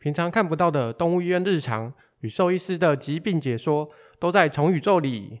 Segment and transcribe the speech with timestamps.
[0.00, 5.40] 平常看不到的动物医院日常与兽医师的疾病解说，都在宠宇宙里。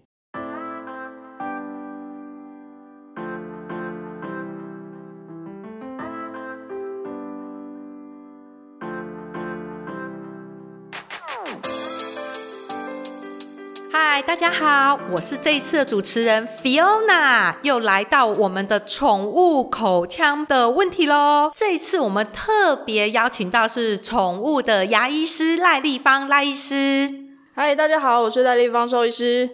[14.60, 21.50] 好，我是这一次的主持人 Fiona，又来到我们的宠物口腔的问题喽。
[21.54, 27.10] 这一次我们特别邀请到是宠物的牙医师赖立芳赖医师。
[27.54, 29.48] 嗨，大家好，我是赖立芳兽医师。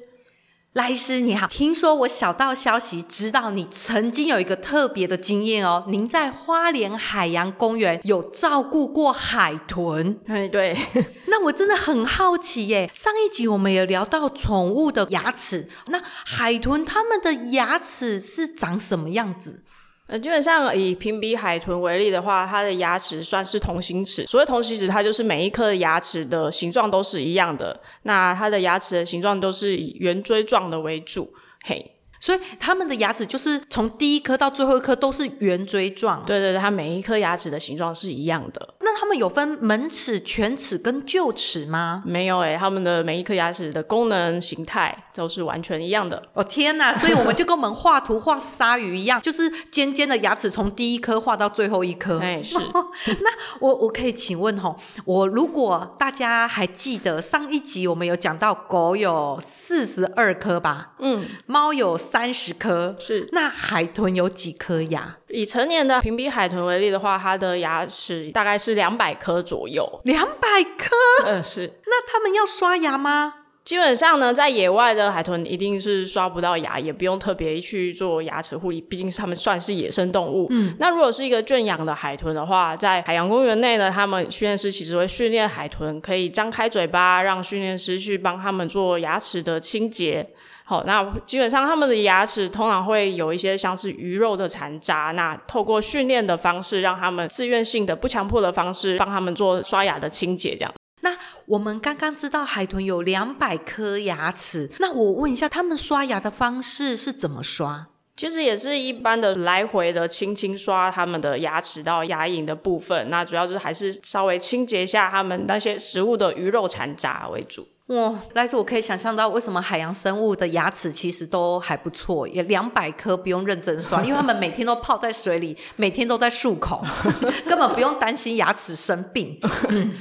[0.77, 10.21] 赖医师你好，听说我小道消息知道你曾经有一个特别的经验哦，您在花莲海洋公园有照顾过海豚。
[10.27, 10.77] 哎，对，
[11.29, 12.91] 那我真的很好奇耶。
[12.93, 19.63] 上一集我们有聊到宠物的牙齿，那海豚它们的牙齿是长什么样子？
[20.09, 24.25] 那，基本上以平鼻海豚为例的话，它的牙齿算是同心齿。
[24.27, 27.81] 所谓同心齿，它就是每一颗牙齿的形状都是一样的。
[28.03, 31.33] 那它的牙齿的形状都是以圆锥状的为主，
[31.65, 31.93] 嘿。
[32.21, 36.23] 所以他们的牙齿就是从第一颗到最后一颗都是圆锥状。
[36.27, 38.75] 对对对，它每一颗牙齿的形状是一样的。
[38.81, 42.03] 那他们有分门齿、犬齿跟臼齿吗？
[42.07, 46.23] 没有诶、欸，他们的每一颗牙齿的功能形态都是完全一样的。
[46.33, 46.93] 哦天哪！
[46.93, 52.19] 所以我们就跟我们画图画鲨鱼一样， 就是尖尖的牙齿从第一颗画到最后一颗。
[52.19, 52.57] 哎， 是。
[53.05, 53.31] 那
[53.61, 60.93] 我我可以请问吼，我如果大家还记得上一集我们有讲到狗有四十二颗吧？
[61.01, 61.99] 嗯，猫有。
[62.07, 65.17] 三十颗是，那海豚有几颗牙？
[65.29, 70.01] 以成年的平鼻海豚为例的话，它的牙齿大概是两百颗左右。
[70.05, 70.95] 两百颗？
[71.27, 71.73] 嗯，是。
[71.87, 73.35] 那他们要刷牙吗？
[73.65, 80.47] 基本上呢，在野外的海豚一定是刷不到牙，也不用特别去做牙齿护理，毕竟是它们算是野生动物。
[80.51, 90.25] 嗯，那如果是一个圈养的海豚的话，在海洋公园内呢，他们训练师其实会训练海豚可以张开嘴巴，让训练师去帮他们做牙齿的清洁。
[90.69, 100.75] 好，那基本上他们的牙齿通常会有一些像是鱼肉的残渣，那透过训练的方式，让他们自愿性的、不强迫的方式，帮他们做刷牙的清洁，这样。
[101.03, 107.87] 那我们刚刚知道海豚有两百颗牙齿，那我问一下，他们刷牙的方式是怎么刷？
[108.17, 117.69] 其实也是一般的来回的轻轻刷他们的牙齿到牙龈的部分，那主要就是还是稍微清洁一下他们那些食物的鱼肉残渣为主。
[117.87, 126.85] 哇，赖医师，我可以想象到为什么海洋生物的牙齿其实都还不错，也两百颗不用认真刷，因为他们每天都泡在水里，每天都在漱口，
[127.47, 129.39] 根本不用担心牙齿生病。
[129.69, 129.95] 嗯、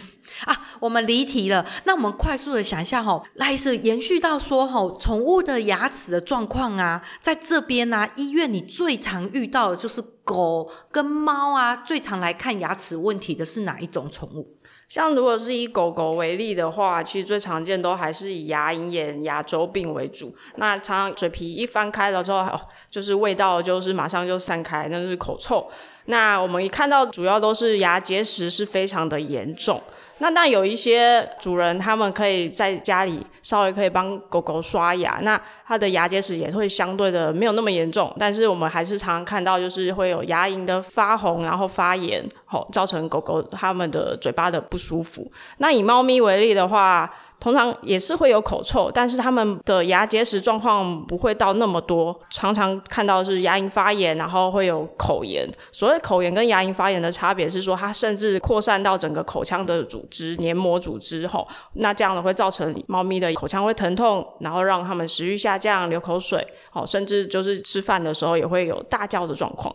[0.46, 14.58] 啊，我们离题了，那我们快速的想一下哈，赖医师延续到说哈，宠物的牙齿的状况啊，在这边呢、啊，医院你最常遇到的就是狗跟猫啊，最常来看牙齿问题的是哪一种宠物？
[14.88, 20.36] 像如果是以狗狗为例的话，其实最常见都还是以牙龈炎、牙周病为主。
[20.58, 22.60] 那常常嘴皮一翻开了之后，
[22.90, 25.68] 就是味道就是马上就散开，那就是口臭。
[26.06, 29.82] 那我们一看到，主要都是牙结石是非常的严重。
[30.20, 38.14] 那那有一些主人，他们可以在家里稍微可以帮狗狗刷牙，那它的牙结石也会相对的没有那么严重。
[38.18, 45.30] 但是我们还是常常看到，就是会有牙龈的发红，然后发炎，吼，造成狗狗它们的嘴巴的不舒服。
[45.58, 47.14] 那以猫咪为例的话，
[47.46, 52.20] 通常也是会有口臭，但是他们的牙结石状况不会到那么多。
[52.32, 55.48] 常常看到是牙龈发炎，然后会有口炎。
[55.72, 69.72] 所谓口炎跟牙龈发炎的差别是说，它甚至扩散到整个口腔的组织、黏膜组织后，那这样的会造成猫咪的口腔会疼痛，然后让它们食欲下降、流口水，哦，甚至就是吃饭的时候也会有大叫的状况。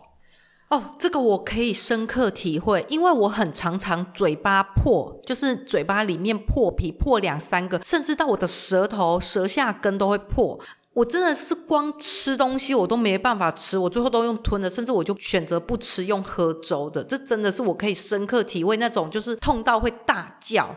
[0.70, 10.58] 哦，这个我可以深刻体会，因为我很常常嘴巴破，就是嘴巴里面破皮破两三个，甚至到我的舌头、舌下根都会破。
[10.92, 17.02] 我真的是光吃东西我都没办法吃，我最后都用吞的，甚至我就选择不吃，用喝粥的。
[17.02, 20.68] 这真的是我可以深刻体会那种，就是痛到会大叫。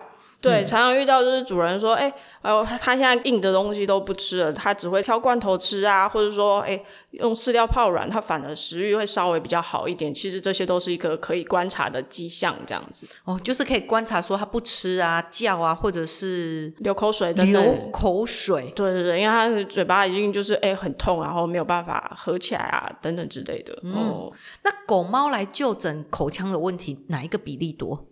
[0.44, 10.14] 对，常常遇到就是主人说，哎，哎呦，他他现在硬的东西都不吃了，他只会挑罐头吃啊，或者说，哎，用饲料泡软，他反而食欲会稍微比较好一点。
[10.14, 13.08] 其实这些都是一个可以观察的迹象，这样子。
[13.24, 17.64] 哦，就是可以观察说他不吃啊、叫啊，或者是流口水等等。
[17.64, 18.70] 流口水。
[18.76, 23.74] 对对对，因为他的嘴巴已经就是哎很痛，然后没有办法合起来啊，等等之类的。
[23.84, 28.08] 嗯，哦，那狗猫来就诊口腔的问题，哪一个比例多？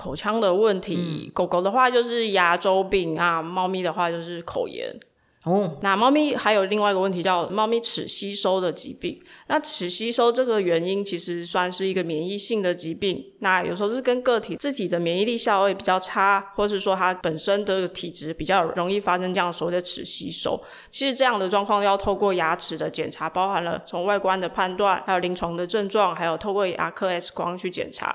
[0.00, 4.98] 口腔的问题，嗯、狗狗的话就是牙周病啊，猫咪的话就是口炎。
[5.44, 9.18] 哦，那猫咪还有另外一个问题叫猫咪齿吸收的疾病。
[9.48, 13.22] 那齿吸收这个原因其实算是一个免疫性的疾病。
[13.40, 20.58] 那有时候是跟个体自己的免疫力效应比较差，或是说它本身的体质比较容易发生这样所谓的齿吸收。
[20.90, 28.14] 其实这样的状况要透过牙齿的检查，包含了从外观的判断，还有临床的症状，还有透过牙科 X 光去检查。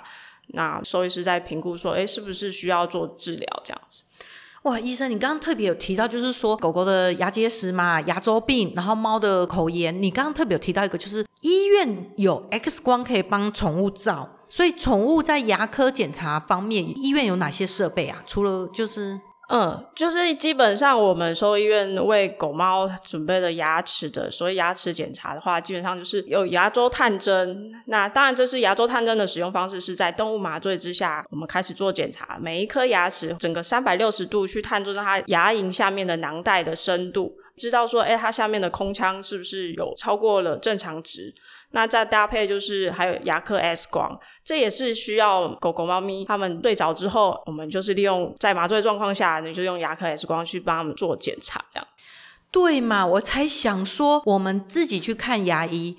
[0.50, 4.04] 那兽医师在评估说，诶，是不是需要做治疗这样子？
[4.64, 10.02] 哇，医生，你刚刚特别有提到，就是说狗狗的牙结石嘛，牙周病，然后猫的口炎。
[10.02, 18.24] 你刚刚特别有提到一个，就是医院有 X 光可以帮宠物照，所以宠物在牙科检查方面，医院有哪些设备啊？
[18.26, 19.20] 除了就是。
[19.48, 27.72] 嗯，就是基本上我们兽医院为狗猫准备的牙齿的，所以牙齿检查的话，基本上就是有牙周探针。
[27.86, 41.32] 那当然，这是牙周探针的使用方式是在动物麻醉之下，我们开始做检查，每一颗牙齿整个三百六十度去探测它牙龈下面的囊袋的深度，知道说，哎，它下面的空腔是不是有超过了正常值。
[41.76, 51.86] 那再搭配就是还有牙科 X 光，这也是需要狗狗、猫咪它们睡着之后，我们就是利用在麻醉状况下，你就用牙科 X 光去帮他们做检查，这样。
[52.50, 53.06] 对嘛？
[53.06, 55.98] 我才想说，我们自己去看牙医。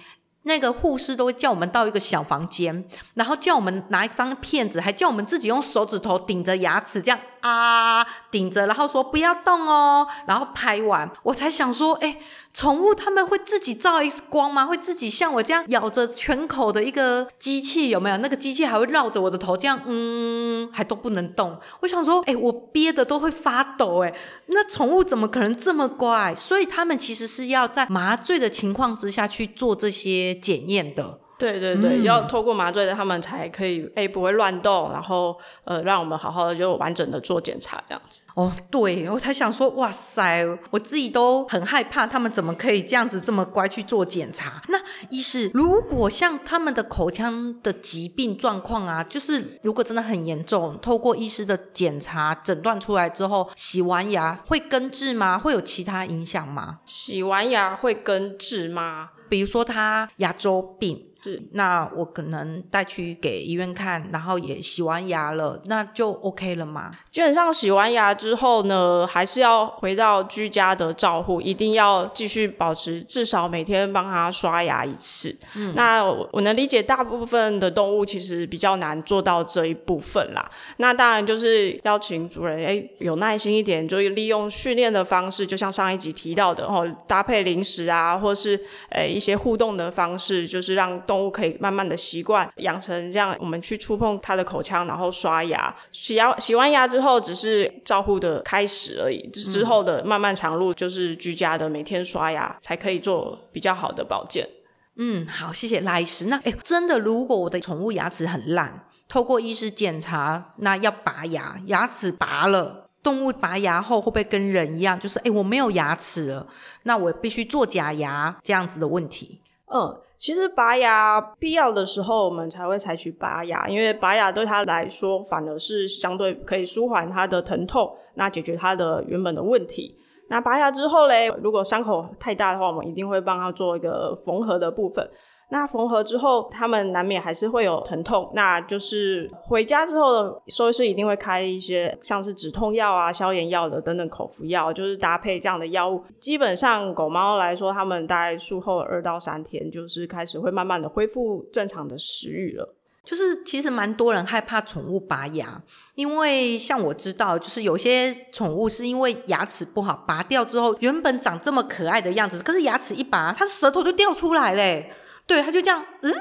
[0.49, 12.19] 那个护士都会叫我们到一个小房间，然后叫我们拿一张片子，还叫我们自己用手指头顶着牙齿这样啊顶着，然后说不要动哦，然后拍完，我才想说，哎，
[12.53, 14.65] 宠物他们会自己照 X 光吗？
[14.67, 18.17] 会自己像我这样咬着全口的一个机器有没有？
[18.19, 21.59] 那个机器还会绕着我的头这样，嗯，还都不能动。
[21.81, 24.15] 我想说，哎，我憋的都会发抖，哎，
[24.47, 26.35] 那宠物怎么可能这么乖？
[26.35, 30.37] 所以他们其实是要在麻醉的情况之下去做这些。
[30.47, 38.23] 检验的，对对对，嗯、要透过麻醉的，他们才可以，哎，不会乱动，然后呃，让我们好好的就完整的做检查这样子。
[38.35, 44.63] 哦，对，我才想说，哇塞，我自己都很害怕，他们怎么可以这样子这么乖去做检查？
[44.69, 44.79] 那
[45.11, 55.39] 医师，如果像他们的口腔的疾病状况啊，就是如果真的很严重，透过医师的检查诊断出来之后，洗完牙会根治吗？
[55.39, 56.79] 会有其他影响吗？
[56.87, 59.11] 洗完牙会根治吗？
[59.29, 61.05] 比如说他牙周病。
[61.27, 66.93] 是，那我可能带去给医院看，然后也洗完牙了，那就 OK 了吗？
[67.11, 75.37] 基本上洗完牙之后呢，还是要回到居家的照护，一定要继续保持至少每天帮他刷牙一次。
[75.57, 80.49] 嗯，那我能理解大部分的动物其实比较难做到这一部分啦。
[80.77, 95.75] 那当然就是邀请主人哎有耐心一点，就利用训练的方式，就像上一集提到的哦，搭配零食啊，或是诶一些互动的方式，就是让动物可以慢慢的习惯养成这样，我们去触碰它的口腔，然后刷牙。
[95.93, 99.29] 洗牙洗完牙之后，只是照护的开始而已。
[99.31, 104.49] 之后的漫漫长路，就是居家的每天刷牙，才可以做比较好的保健。
[104.97, 106.27] 嗯，好，谢谢赖医师。
[106.27, 116.47] 那哎，真的，如果我的宠物牙齿很烂，透过医师检查，那要拔牙，牙齿拔了，动物拔牙后会不会跟人一样，就是哎，我没有牙齿了，
[116.85, 119.41] 那我必须做假牙这样子的问题？
[119.73, 120.01] 嗯。
[120.19, 129.97] 其实拔牙必要的时候，我们才会采取拔牙，因为拔牙对他来说反而是相对可以舒缓他的疼痛，那解决他的原本的问题。
[130.29, 135.09] 那拔牙之后嘞，如果伤口太大的话，我们一定会帮他做一个缝合的部分。
[135.49, 138.31] 那缝合之后，他们难免还是会有疼痛。
[138.35, 146.03] 那就是回家之后的兽医师一定会开一些像是止痛药啊、消炎药的等等口服药，就是搭配这样的药物。
[146.19, 152.75] 基本上狗猫来说，他们大概术后二到三天，就是开始会慢慢的恢复正常的食欲了。
[153.05, 155.63] 就是其实蛮多人害怕宠物拔牙，
[155.95, 164.93] 因为像我知道，就是有些宠物是因为牙齿不好，拔掉之后原本长这么可爱的样子，可是牙齿一拔，它舌头就掉出来嘞。
[165.27, 166.13] 对，他就这样，嗯，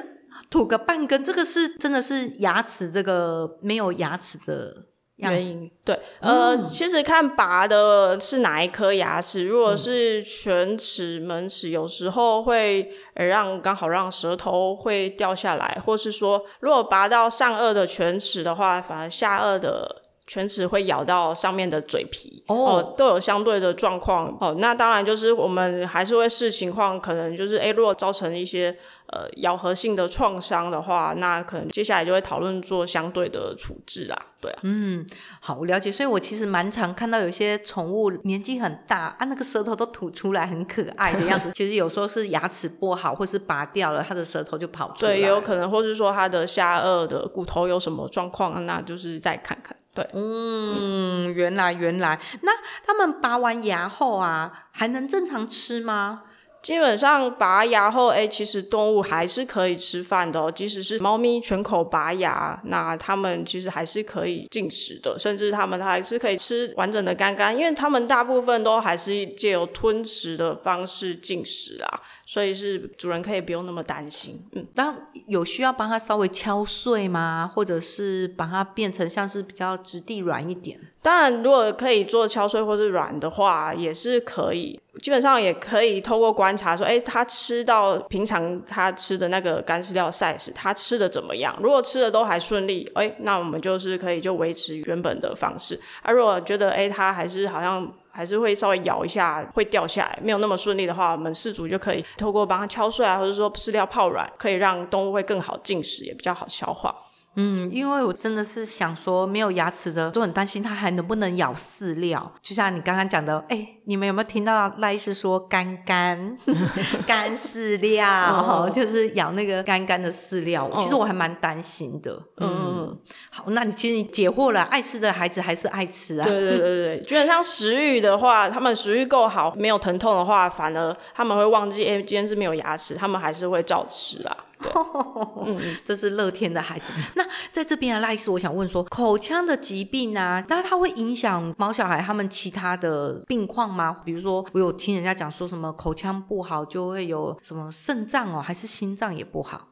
[0.49, 4.75] 吐个半根，这个是真的是牙齿这个没有牙齿的
[5.17, 5.71] 原因。
[5.83, 20.03] 对，呃，嗯、其实看拔的是哪一颗牙齿，如果是犬齿、门齿，有时候会让刚好让舌头会掉下来，或是说，如果拔到上颚的犬齿的话，反而下颚的。
[20.27, 22.67] 犬齿会咬到上面的嘴皮哦、oh.
[22.77, 24.55] 呃，都有相对的状况哦。
[24.59, 28.75] 那当然就是我们还是会视情况，可能就是诶，如果造成一些
[29.07, 34.17] 呃咬合性的创伤的话，那可能接下来就会讨论做相对的处置啦。
[34.41, 35.05] 对啊，嗯，
[35.39, 35.91] 好，我了解。
[35.91, 41.51] 所以我其实蛮常看到有些宠物年纪很大啊，那个舌头都吐出来，很可爱的样子。
[41.53, 45.11] 其实有时候是牙齿不好，或是拔掉了，它的舌头就跑出来。
[45.11, 49.75] 对，也有可能，或是说它的下颚的骨头有什么状况，那就是再看看。
[49.95, 52.51] 对，嗯，原来原来，那
[52.85, 56.23] 他们拔完牙后啊，还能正常吃吗？
[56.65, 60.51] 基本上拔牙后，哎，其实动物还是可以吃饭的哦。
[60.51, 72.01] 即使是猫咪全口拔牙，那它们其实还是可以进食的，甚至它们还是可以吃完整的干干，因为它们大部分都还是借由吞食的方式进食啊。
[72.27, 74.91] 所以是主人可以不用那么担心，嗯，那
[75.27, 77.47] 有需要帮它稍微敲碎吗？
[77.53, 80.79] 或者是把它变成像是比较质地软一点？
[81.03, 84.79] 当然，如果可以做敲碎或是软的话，也是可以。
[85.01, 91.57] 基本上也可以透过观察说，哎，它吃到平常它吃的那个干饲料 size，它吃的怎么样？
[91.61, 95.79] 如果吃的都还顺利，哎，那我们就是可以就维持原本的方式。
[96.01, 97.91] 啊、如果觉得哎，它还是好像。
[98.15, 106.95] 还是会稍微咬一下，会掉下来，没有那么顺利的话，我们饲主就可以透过帮它敲碎啊，或者说饲料泡软，可以让动物会更好进食，也比较好消化。
[107.35, 112.33] 嗯，因为我真的是想说，没有牙齿的都很担心它还能不能咬饲料。
[112.41, 116.37] 就像你刚刚讲的，哎、欸，你们有没有听到赖医师说干干
[117.05, 120.69] 干饲料，哦、就是咬那个干干的饲料？
[120.79, 122.17] 其实我还蛮担心的。
[122.37, 122.97] 嗯，嗯
[123.31, 126.25] 好，那你其实你解惑了，爱吃的孩子还是爱吃啊。
[126.25, 134.37] 对对对对，基本上食欲的话，他们食欲够好，没有疼痛的话，反而他们会忘记，哎、欸，今天是没有牙齿，他们还是会照吃啊。
[135.45, 136.91] 嗯，这是乐天的孩子。
[137.15, 143.95] 那在这边啊，赖医师，我想问说，口腔的疾病啊，那它会影响毛小孩他们其他的病况吗？
[144.03, 149.67] 比如说，我有听人家讲说什么口腔不好就会有什么肾脏哦，还是心脏也不好？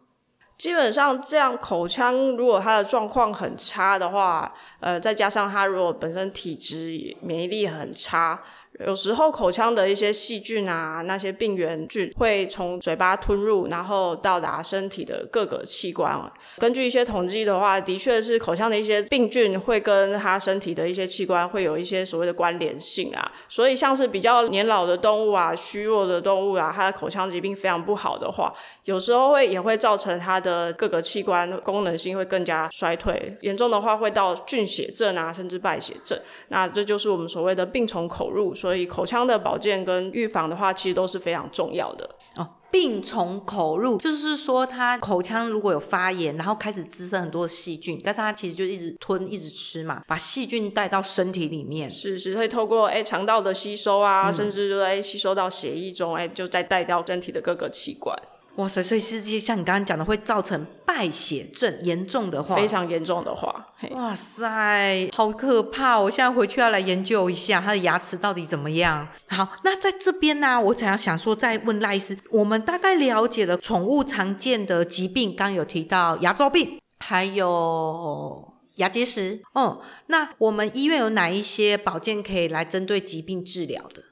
[0.58, 8.42] 基本上这样，口腔如果它的状况很差的话，呃，再加上它如果本身体质免疫力很差。
[8.80, 16.20] 有时候口腔的一些细菌啊，那些病原菌会从嘴巴吞入，然后到达身体的各个器官。
[16.58, 23.32] 根据一些统计的话，的确是口腔的一些病菌会跟他身体的一些器官会有一些所谓的关联性啊。
[23.48, 28.52] 所以像是比较年老的动物啊、虚弱的动物啊，它的口腔疾病非常不好的话，
[28.86, 36.20] 有时候会也会造成它的各个器官功能性会更加衰退，严重的话会到菌血症啊，甚至败血症。
[36.50, 38.54] 那这就是我们所谓的病从口入。
[38.54, 42.48] 所以口腔的保健跟预防的话，其实都是非常重要的哦。
[42.70, 51.90] 病从口入，就是说他口腔如果有发炎，然后开始滋生很多的细菌，但是他其实就一直吞、一直吃嘛，把细菌带到身体里面。
[51.90, 58.18] 是是，会透过哎肠道的吸收啊，嗯、甚至就哎吸收到血液中，哎就再带到身体的各个器官。
[58.58, 58.84] 哇塞！
[58.84, 66.00] 所以是像你刚刚讲的，会造成败血症，严重的话，非常严重的话，哇塞，好可怕！
[66.00, 69.08] 我现在回去要来研究一下他的牙齿到底怎么样。
[69.28, 79.42] 好，那在这边呢、啊，我想要想说，再问赖医师，我们大概了解了宠物常见的疾病，刚刚有提到牙周病，还有牙结石。
[79.56, 84.04] 嗯，那我们医院有哪一些保健可以来针对疾病治疗的？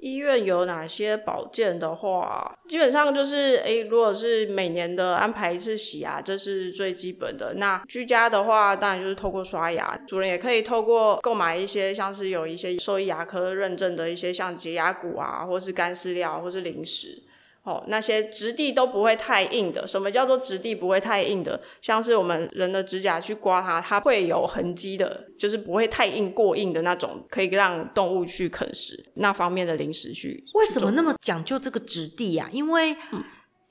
[0.00, 7.54] 医院有哪些保健的话，基本上就是，诶，如果是每年的安排一次洗牙，这是最基本的。
[7.54, 17.22] 那居家的话，当然就是透过刷牙，主人也可以透过购买一些像是有一些兽医牙科认证的一些像洁牙骨啊，或是干饲料，或是零食。
[17.62, 19.86] 哦，那些质地都不会太硬的。
[19.86, 21.60] 什么叫做质地不会太硬的？
[21.82, 30.42] 像是我们人的指甲去刮它，它会有痕迹的，就是不会太硬过硬的那种，可以让动物去啃食那方面的零食去。
[30.54, 32.50] 为什么那么讲究这个质地呀、啊？
[32.50, 33.22] 因为，嗯、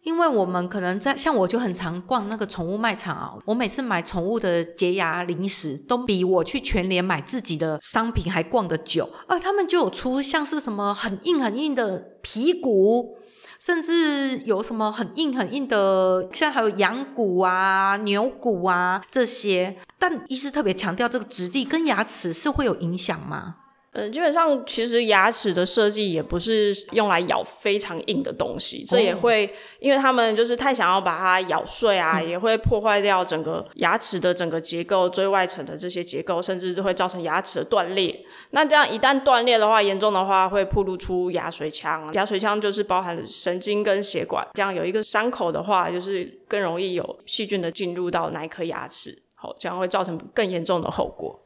[0.04, 9.10] 因为我们可能在像我就很常逛那个宠物卖场啊，我每次买宠物的洁牙零食，都比我去全联买自己的商品还逛得久。
[9.26, 13.18] 啊，他们就有出像是什么很硬很硬的皮骨。
[13.60, 23.58] 甚至有什么很硬很硬的，像还有羊骨啊、牛骨啊这些，但医师特别强调这个质地跟牙齿是会有影响吗？
[23.94, 38.24] 嗯，基本上其实牙齿的设计也不是用来咬非常硬的东西，这也会、哦、因为他们就是太想要把它咬碎啊，嗯、也会破坏掉整个牙齿的整个结构、最外层的这些结构，甚至就会造成牙齿的断裂。
[38.52, 51.40] 那这样一旦断裂的话，严重的话会暴露出牙髓腔，牙髓腔就是包含神经跟血管，这样有一个伤口的话，就是更容易有细菌的进入到那一颗牙齿，好，这样会造成更严重的后果。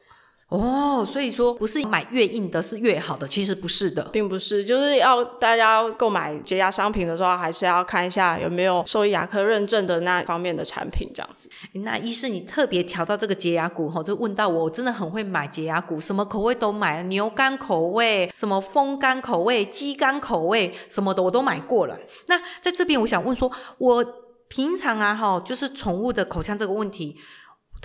[0.53, 11.49] 哦，所以说不是买越硬的是越好的，其实不是的，并不是，就是要大家购买洁牙商品的时候，还是要看一下有没有兽医牙科认证的那方面的产品，这样子。
[11.73, 21.97] 那医师，你特别调到这个洁牙骨哈，就问到我，我真的很会买洁牙骨，什么口味都买，牛肝口味、什么风干口味、鸡肝口味什么的我都买过了。
[22.27, 24.05] 那在这边，我想问说，我
[24.47, 27.17] 平常啊哈，就是宠物的口腔这个问题。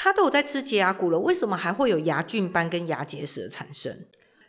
[0.01, 3.93] 它都有在吃洁牙骨了，为什么还会有牙菌斑跟牙结石的产生？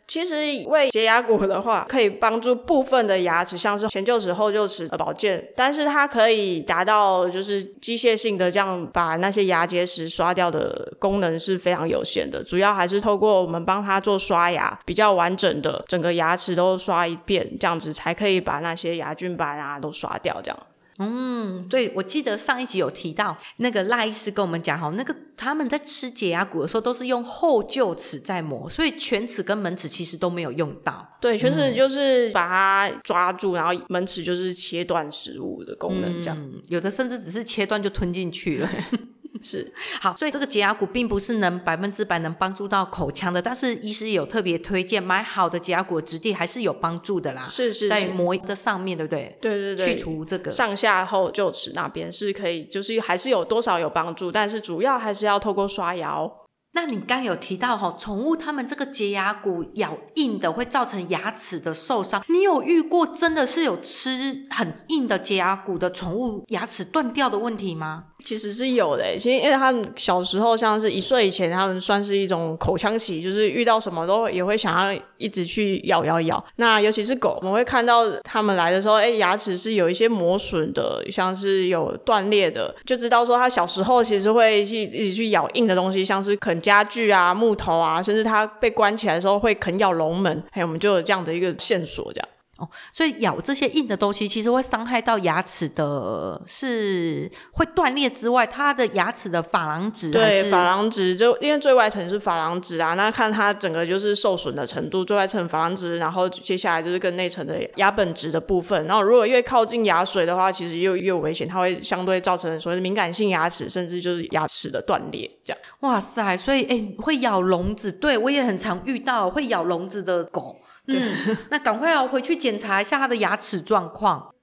[0.06, 0.34] 其实
[0.68, 12.42] 喂洁牙骨的话，可以帮助部分的牙齿，像是前臼齿、后臼齿的保健，但是它可以达到就是机械性的这样把那些牙结石刷掉的功能是非常有限的。
[12.42, 20.58] 主要还是透过我们帮他做刷牙，比较完整的整个牙齿都刷一遍，这样子才可以把那些牙菌斑啊都刷掉，这样。
[21.00, 31.06] 嗯，对，我记得上一集有提到那个赖医师跟我们讲哈，那个他们在吃解压骨的时候都是用后臼齿在磨，所以犬齿跟门齿其实都没有用到。
[31.20, 38.68] 对，犬齿就是把它抓住，嗯、然后门齿就是切断食物的功能，这样、嗯、有的甚至只是切断就吞进去了。
[39.40, 47.48] 是好，所以这个洁牙骨并不是能百分之百能帮助到口腔的，但是医师有特别推荐买好的洁牙骨质地还是有帮助的啦。
[47.50, 49.38] 是是，是，在磨的上面对不对？
[49.40, 56.32] 对对对，去除这个上下后臼齿那边是可以，就是还是有多少有帮助，但是主要还是要透过刷牙哦。
[56.72, 68.04] 那你刚有提到哈，宠物它们这个洁牙骨咬硬的会造成牙齿的受伤，你有遇过真的是有吃很硬的洁牙骨的宠物牙齿断掉的问题吗？
[68.24, 76.44] 其实是有的，其实因为他们小时候像是一岁以前，他们算是一种口腔期，就是遇到什么都也会想要一直去咬咬咬。
[76.56, 92.28] 那尤其是狗，我们会看到他们来的时候，哎，牙齿是有一些磨损的，像是有断裂的，就知道说他小时候其实会去一直去咬硬的东西，像是啃家具啊、木头啊，甚至他被关起来的时候会啃咬龙门，还有我们就有这样的一个线索，这样。
[92.60, 115.62] 哦，所以咬这些硬的东西，其实会伤害到牙齿的，是会断裂之外，它的牙齿的珐琅质，对，珐琅质就因为最外层是珐琅质啊，那看它整个就是受损的程度，最外层珐琅质，然后接下来就是跟内层的牙本质的部分，然后如果越靠近牙髓的话，其实又越危险，它会相对造成所谓的敏感性牙齿，甚至就是牙齿的断裂，这样。
[115.80, 120.58] 哇塞，所以哎，会咬笼子，对，我也很常遇到会咬笼子的狗。
[120.96, 124.34] 嗯， 那赶快要回去检查一下它的牙齿状况。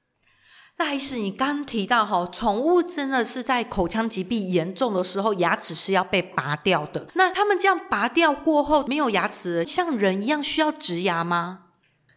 [0.80, 7.08] 那还是你刚提到哈，宠物真的是在口腔疾病严重的时候，牙齿是要被拔掉的。
[7.16, 11.62] 那他们这样拔掉过后没有牙齿，像人一样需要植牙吗？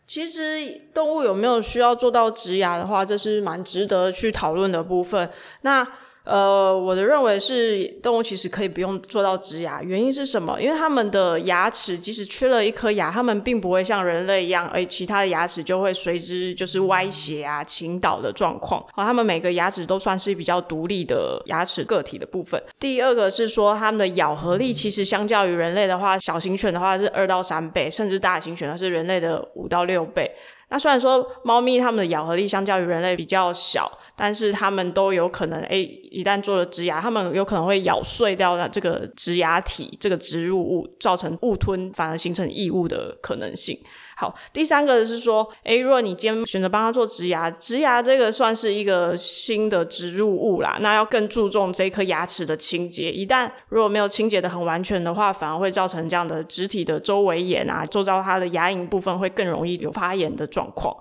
[0.06, 5.30] 其实动物有没有需要做到植牙的话，这是蛮值得去讨论的部分。
[5.62, 5.86] 那
[6.24, 10.60] 呃，我的认为是动物其实可以不用做到植牙，原因是什么？
[10.60, 18.80] 因为它们的牙齿即使缺了一颗牙，它们并不会像人类一样，哎，其他的牙齿就会随之就是歪斜啊、倾倒的状况。
[18.92, 22.62] 好， 它们每个牙齿都算是比较独立的牙齿个体的部分。
[22.78, 30.30] 第二个是说，它们的咬合力其实相较于人类的话，小型犬的话是二到三倍，甚至大型犬它是人类的五到六倍。
[30.70, 43.76] 那虽然说猫咪它们的咬合力相较于人类比较小，但是它们都有可能，诶，一旦做了植牙，它们有可能会咬碎掉了这个植牙体，这个植入物，造成误吞，反而形成异物的可能性。
[44.20, 53.10] 好，第三个是说，诶，如果你今天选择帮他做植牙，植牙这个算是一个新的植入物啦，那要更注重这颗牙齿的清洁。
[53.10, 60.94] 一旦如果没有清洁的很完全的话，反而会造成这样的植体的周围炎啊，周遭它的牙龈部分会更容易有发炎的状况。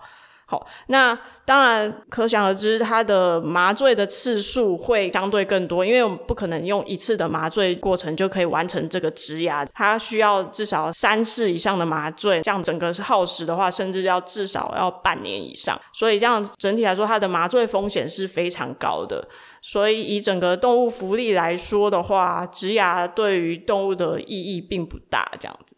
[0.49, 15.79] 好，那当然可想而知，它的麻醉的次数会相对更多，因为我们不可能用一次的麻醉过程就可以完成这个植牙，它需要至少三次以上的麻醉，这样整个是耗时的话，甚至要至少要半年以上。
[15.93, 19.27] 所以这样整体来说，它的麻醉风险是非常高的。
[19.61, 25.75] 所以以整个动物福利来说的话，植牙对于动物的意义并不大，这样子。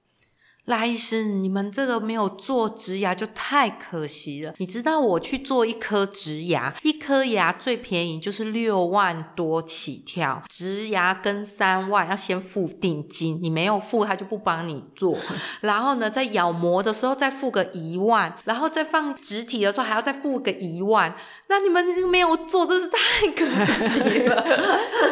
[0.66, 4.54] 赖医师，你们这个没有做植牙就太可惜了。
[4.58, 15.18] 你知道我去做一颗植牙，一颗牙最便宜就是六万多起跳，植牙跟三万要先付定金，你没有付他就不帮你做。
[15.62, 21.14] 然后呢，在咬膜的时候再付个一万，然后再放植体的时候还要再付个一万。
[21.52, 24.42] 那你们没有做，真是太可惜了。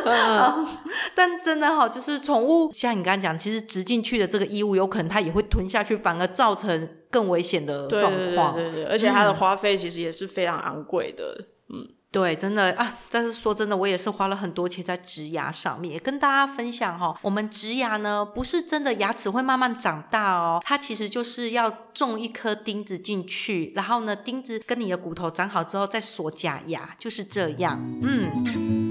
[0.06, 0.68] 嗯、
[1.14, 8.56] 但真的好，就是宠物，像你刚刚讲，其实植进去的这个衣物，有可能它也会吞下去，反而造成更危险的状况。
[8.56, 11.46] 对对对对，而且它的花费其实也是非常昂贵的。
[11.68, 11.99] 嗯。
[12.12, 12.98] 对，真的啊！
[13.12, 27.80] 但是说真的，我也是花了很多钱在植牙上面，也跟大家分享哈、我们植牙呢，不是真的牙齿会慢慢长大哦，它其实就是要种一颗钉子进去，然后呢，钉子跟你的骨头长好之后再锁假牙，就是这样。
[28.02, 28.89] 嗯。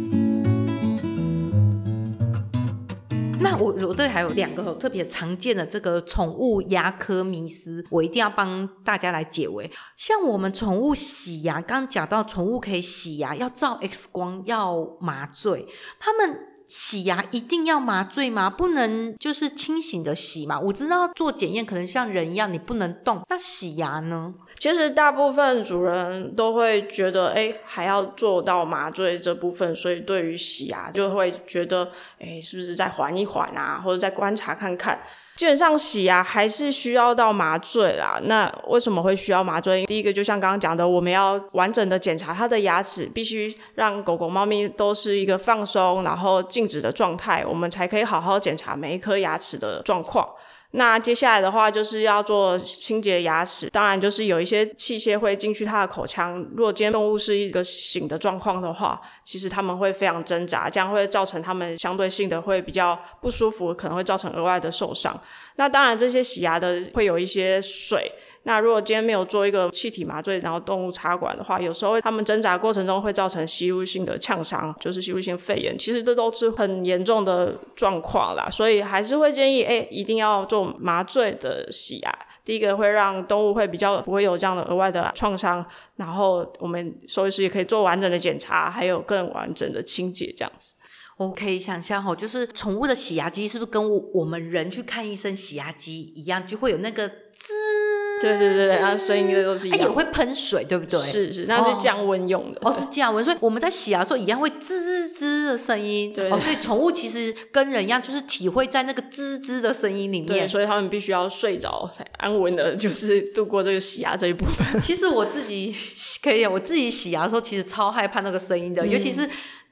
[3.50, 9.70] 那我我这里还有两个特别常见的这个宠物牙科迷思，我一定要帮大家来解围。
[9.96, 15.66] 像我们宠物洗牙，刚讲到宠物可以洗牙，要照 X 光，要麻醉，
[15.98, 18.50] 他们洗牙一定要麻醉吗？
[18.50, 20.60] 不能就是清醒的洗嘛？
[20.60, 23.22] 我知道做检验可能像人一样，你不能动。
[23.28, 24.34] 那洗牙呢？
[24.58, 35.00] 其实大部分主人都会觉得，哎，还要做到麻醉这部分，所以对于洗牙就会觉得，哎，是不是再缓一缓啊，或者再观察看看。
[35.38, 38.18] 基本上洗牙还是需要到麻醉啦。
[38.24, 39.86] 那为什么会需要麻醉？
[39.86, 50.28] 第一个就像刚刚讲的，我们要完整的检查它的牙齿，必须让狗狗、猫咪都是一个放松然后静止的状态，我们才可以好好检查每一颗牙齿的状况。
[50.72, 56.36] 那接下来的话就是要做清洁牙齿，当然就是有一些器械会进去它的口腔。
[56.54, 65.18] 如果今天动物是一个醒的状况的话，其实他们会非常挣扎，这样会造成他们相对性的会比较不舒服，可能会造成额外的受伤。
[65.56, 68.12] 那当然这些洗牙的会有一些水。
[68.48, 78.48] 那如果今天没有做一个气体麻醉，然后动物插管的话，有时候他们挣扎过程中会造成吸入性的呛伤，就是吸入性肺炎，其实这都是很严重的状况啦。
[78.50, 82.18] 所以还是会建议，哎，一定要做麻醉的洗牙。
[82.42, 85.62] 第一个会让动物会比较不会有这样的额外的创伤，
[85.96, 90.72] 然后我们兽医师也可以做完整的检查，还有更完整的清洁这样子。
[91.18, 98.07] 我可以想象哈，就是宠物的洗牙机是不是跟我们人去看医生洗牙机一样，就会有那个滋。
[98.20, 101.00] 对对对对，它声音都是一样，也会喷水，对不对？
[101.00, 102.60] 是是，那是降温用的。
[102.62, 106.12] 哦，是降温，所以我们在洗牙的时候一样会滋滋的声音。
[106.12, 110.26] 对，哦，所以宠物其实跟人一样，就是体会在那个滋滋的声音里面。
[110.26, 114.80] 对，所以他们必须要睡着才安稳的，就是度过这个洗牙这一部分。
[114.80, 115.74] 其实我自己
[116.22, 119.28] 可以，我自己洗牙的时候，其实超害怕那个声音的，嗯、尤其是。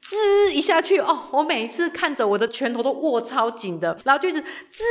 [0.08, 1.24] 滋一下去哦！
[1.32, 4.84] 我每一次看着我的拳头都握超紧的，然后就一直滋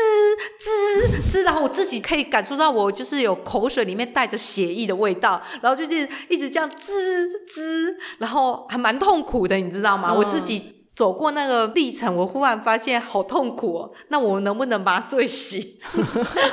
[0.59, 10.11] 滋滋，然后我自己可以感受到我就是有口水里面带着血液的味道，然后就是一直这样滋滋，然后还蛮痛苦的，你知道吗？
[10.11, 10.74] 嗯、我自己。
[10.95, 13.91] 走过那个历程，我忽然发现好痛苦哦。
[14.07, 15.61] 那我能不能麻醉醒？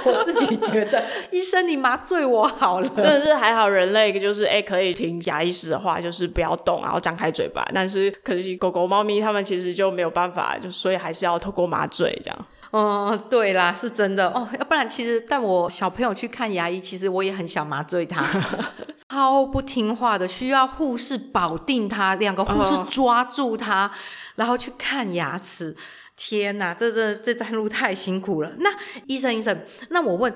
[0.04, 1.00] 我自己觉得，
[1.30, 2.88] 医生你麻醉我好了。
[2.96, 7.64] 真的是还好，人类就是哎可以听牙医师的话，就是不要动，然后张开嘴巴。
[7.72, 12.46] 但是可惜狗狗、猫咪它们其实就没有办法，就所以还是要透过麻醉这样。
[12.72, 14.48] 嗯，对啦，是真的哦。
[14.58, 18.26] 要不然，其实带我小朋友去看牙医，其实我也很想麻醉他，
[19.10, 23.90] 超不听话的，需要护士保定他，两个护士抓住他，哦、
[24.36, 25.76] 然后去看牙齿。
[26.16, 28.52] 天哪，这这这段路太辛苦了。
[28.58, 28.70] 那
[29.06, 30.32] 医生医生，那我问，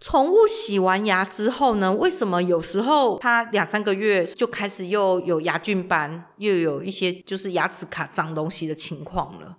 [0.00, 1.92] 宠物洗完牙之后呢？
[1.92, 9.56] 为什么有时候它两三个月就开始又有牙菌斑，又有一些就是牙齿卡脏东西的情况了？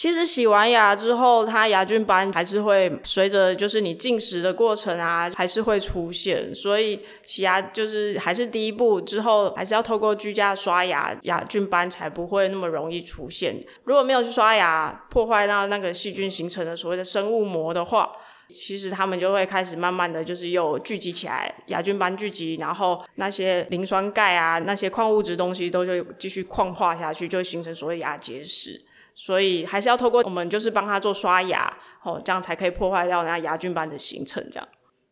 [0.00, 6.54] 其实洗完牙之后，它牙菌斑还是会随着就是你进食的过程啊，还是会出现。
[6.54, 13.62] 所以洗牙就是还是第一步，之后还是要透过居家刷牙，牙菌斑才不会那么容易出现。
[13.84, 18.10] 如果没有去刷牙，破坏到那个细菌形成的所谓的生物膜的话，
[18.48, 28.80] 其实它们就会开始慢慢的就是又聚集起来，牙菌斑聚集，然后那些磷酸钙啊，那些矿物质东西都就继续矿化下去，就形成所谓牙结石。
[29.22, 31.70] 所以还是要透过我们，就是帮他做刷牙，
[32.02, 34.66] 哦，这样才可以破坏掉那牙菌斑的形成，这样。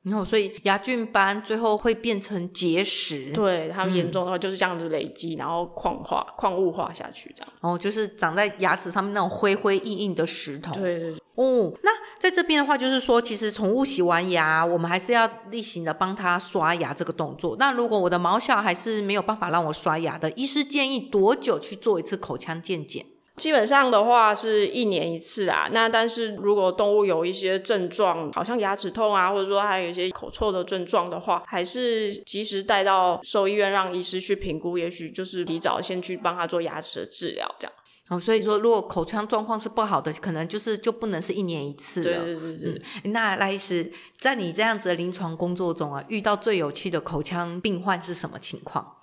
[0.05, 3.31] 然后，所以牙菌斑最后会变成结石。
[3.33, 7.53] 对，他们严重的话就是这样子累积，然后矿化、矿物化下去，这样。
[7.61, 10.73] 哦，就是长在牙齿上面那种灰灰硬硬的石头。
[10.73, 11.23] 对对对。
[11.35, 17.57] 哦，那在这边的话，就是说，其实宠物洗完牙，我们还是要例行的帮它刷牙这个动作。
[17.59, 23.05] 那如果我的毛小孩是没有办法让我刷牙的，医师建议多久去做一次口腔健检？
[23.39, 37.73] 基本上的话是一年一次啊，那但是如果动物有一些症状，好像牙齿痛啊，或者说还有一些口臭的症状的话，还是及时带到兽医院让医师去评估，也许就是提早先去帮他做牙齿的治疗这样。
[38.09, 42.25] 哦，所以说如果口腔状况是不好的，可能就是就不能是一年一次了。
[42.25, 42.83] 对对对对。
[43.05, 48.97] 嗯，那赖医师，在你这样子的临床工作中啊，遇到最有趣的口腔病患是什么情况？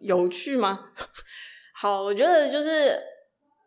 [0.00, 0.86] 有趣吗？
[1.74, 3.11] 好，我觉得就是。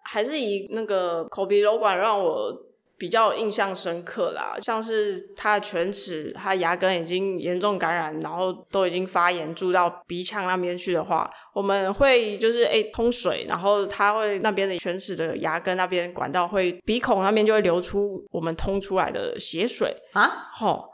[0.06, 2.54] 还是以那个口鼻瘘管让我
[2.98, 20.86] 比较印象深刻啦，像是他的犬齿，他牙根已经严重感染，然后都已经发炎住到鼻腔那边去的话，我们会就是诶通水，然后它会那边的犬齿的牙根那边管道会鼻孔那边就会流出我们通出来的血水啊，吼。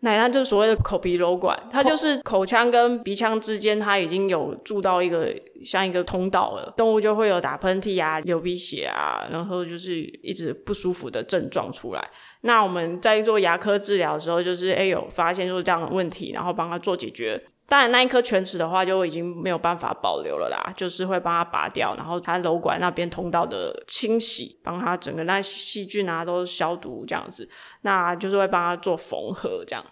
[0.00, 5.34] 那它就是所谓的口鼻瘘管，它就是口腔跟鼻腔之间，它已经有住到一个
[5.64, 12.10] 像一个通道了，动物就会有打喷嚏啊、流鼻血啊，然后就是一直不舒服的症状出来。
[12.42, 17.42] 那我们在做牙科治疗的时候，就是诶有发现就是这样的问题，然后帮他做解决。
[17.68, 27.46] 当然那一颗犬齿的话就已经没有办法保留了啦，就是会帮它拔掉，然后它瘘管那边通道的清洗，帮它整个那细菌啊都消毒这样子，
[27.82, 29.84] 那就是会帮它做缝合这样。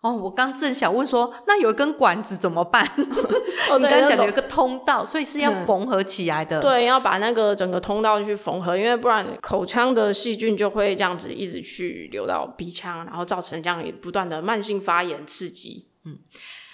[0.00, 2.86] 哦，我刚正想问说，那有一根管子怎么办？
[3.68, 6.60] 哦、你刚刚讲的有一个通道，所以是要缝合起来的。
[6.60, 15.88] 嗯、对，要把那个整个通道去缝合，因为不然口腔的细菌就会这样子一直去流到鼻腔，然后造成这样不断的慢性发炎刺激。
[16.04, 16.16] 嗯。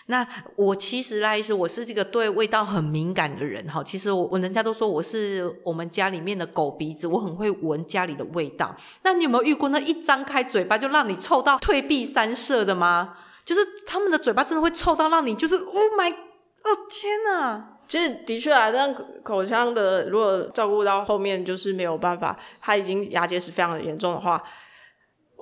[0.07, 3.83] 那我其实赖医师，我是这个对味道很敏感的人哈。
[3.83, 8.77] 其实我我人家都说我是我们家里面的狗鼻子，我很会闻家里的味道。
[9.03, 13.17] 那你有没有遇过那一张开嘴巴就让你臭到退避三舍的吗？
[13.47, 17.71] 就是他们的嘴巴真的会臭到让你就是 Oh my，哦天哪！
[17.89, 24.43] 其实的确啊，但口腔的如果照顾到后面就是没有办法，它已经牙结石非常的严重的话。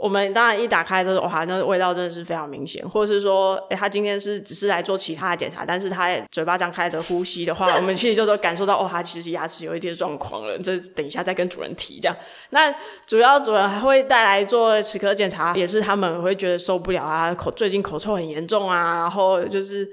[0.02, 10.58] 我们当然一打开都是哇，那个味道真的是非常明显，或者是说，诶他今天是只是来做其他的检查，但是他嘴巴张开的呼吸的话，我们其实就都感受到，哦，他其实牙齿有一点状况了。
[10.58, 12.16] 这等一下再跟主人提这样。
[12.50, 12.74] 那
[13.06, 19.88] 主要主人还会带来做齿科检查，也是他们会觉得受不了啊，口最近口臭很严重啊，然后就是。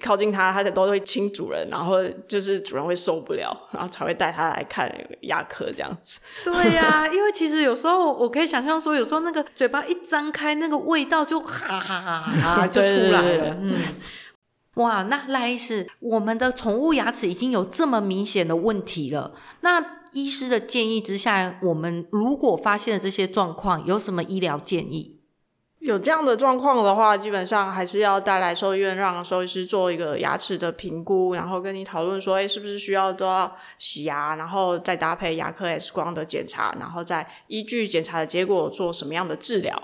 [0.00, 1.96] 靠近它，它都会亲主人，然后
[2.28, 4.88] 就是主人会受不了，然后才会带它来看
[5.22, 6.20] 牙科这样子。
[6.44, 13.22] 对呀、因为其实有时候我可以想象说，有时候那个嘴巴一张开，那个味道就哈哈哈哈就出来了。
[13.22, 13.74] 对对对对嗯，
[14.74, 25.11] 哇，那赖医师，我们的宠物牙齿已经有这么明显的问题了，那医师的建议之下，我们如果发现了这些状况，有什么医疗建议？
[25.82, 39.76] 有这样的状况的话，基本上还是要带来兽医院，让兽医师做一个牙齿的评估，然后跟你讨论说，哎，是不是需要都要洗牙，然后再搭配牙科 X 光的检查，然后再依据检查的结果做什么样的治疗。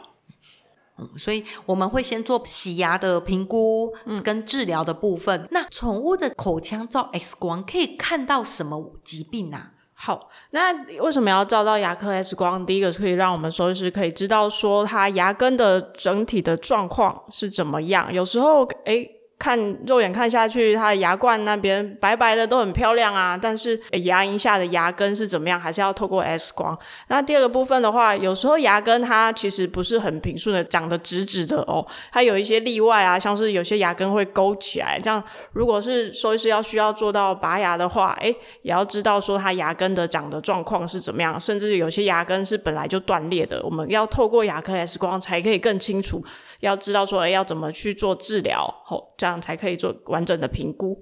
[0.98, 5.42] 嗯，所以我们会先做洗牙的评估跟治疗的部分。
[5.42, 9.72] 嗯，那宠物的口腔照 X 光可以看到什么疾病啊？
[10.00, 12.64] 好，那为什么要照到牙科 X 光？
[12.64, 18.14] 第一个是可以让我们说是可以知道说它牙根的整体的状况是怎么样。
[18.14, 26.76] 有时候，诶看肉眼看下去，它的牙冠那边白白的都很漂亮啊，但是牙龈下的牙根是怎么样，还是要透过 X 光。
[27.06, 34.98] 那第二个部分的话，有时候牙根它其实不是很平顺的，长得直直的哦，它有一些例外啊，像是有些牙根会勾起来。
[34.98, 35.22] 这样
[35.52, 46.20] 如果是兽医师要需要做到拔牙的话，诶，也要知道说它牙根的长的状况是怎么样，甚至有些牙根是本来就断裂的，我们要透过牙科 X 光才可以更清楚，
[46.60, 49.38] 要知道说诶要怎么去做治疗，吼这样。
[49.40, 50.98] 才可以做完整的评估。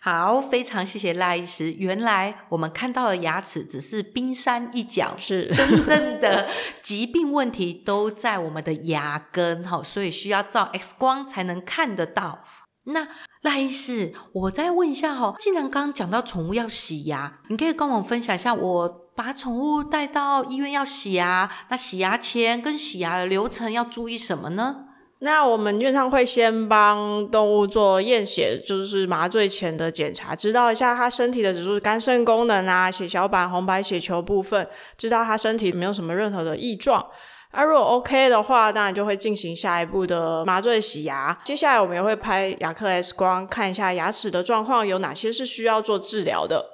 [0.00, 1.70] 好，非常谢谢赖医师。
[1.72, 6.48] 原来我们看到的牙齿只是冰山一角，是真正的
[6.80, 12.44] 疾病问题都在我们的牙根，哈，所以需要照 X 光才能看得到。
[12.84, 13.06] 那
[13.42, 24.86] 赖医师，我再问一下哈，既然刚刚讲到宠物要洗牙，你可以跟我们分享一下，我把宠物带到医院要洗牙，那洗牙前跟洗牙的流程要注意什么呢？
[25.22, 37.06] 那我们院上会先帮动物做验血，就是麻醉前的检查，知道一下它身体的指数、肝肾功能啊、血小板、红白血球部分，知道它身体没有什么任何的异状。
[37.50, 41.36] 而如果 OK 的话，当然就会进行下一步的麻醉洗牙。
[41.44, 46.64] 接下来我们也会拍牙科 X 光，看一下牙齿的状况有哪些是需要做治疗的。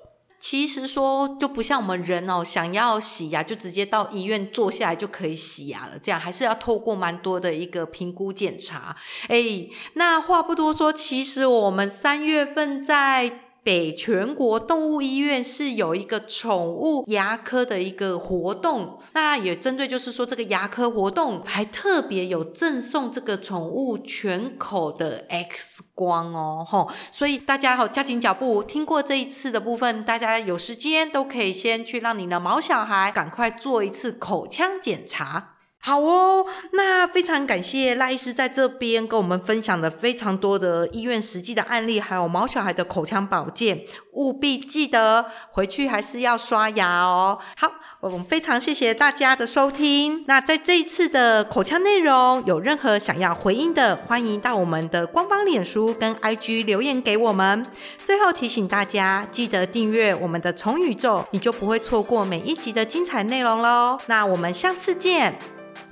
[0.49, 8.95] 其实说就不像我们人哦，想要洗牙就直接到医院坐下来就可以洗牙了，这样还是要透过蛮多的一个评估检查。
[9.27, 13.41] 诶，那话不多说，其实我们三月份在。
[13.67, 35.56] 北全国动物医院是有一个宠物牙科的一个活动，那也针对就是说这个牙科活动，还特别有赠送这个宠物全口的 X 光哦，吼，所以大家好加紧脚步，听过这一次的部分，大家有时间都可以先去让你的毛小孩赶快做一次口腔检查。
[35.87, 47.39] 好哦，那非常感谢赖医师在这边跟我们分享了非常多的医院实际的案例，还有毛小孩的口腔保健，务必记得回去还是要刷牙哦。
[47.57, 47.71] 好，
[48.01, 50.25] 我们非常谢谢大家的收听。
[50.27, 57.65] 那在这一次的口腔内容有任何想要回应的，欢迎到我们的官方脸书跟 IG 留言给我们。
[57.97, 63.97] 最后提醒大家，记得订阅我们的宠宇宙，你就不会错过每一集的精彩内容喽。
[64.09, 65.39] 那我们下次见。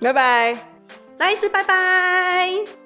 [0.01, 0.55] 拜拜，
[1.19, 2.84] 赖医师，拜拜。